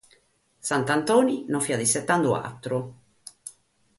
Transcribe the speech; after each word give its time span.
Sant’Antoni 0.69 1.35
non 1.55 1.63
fiat 1.67 1.85
isetende 1.85 2.33
àteru. 2.41 2.83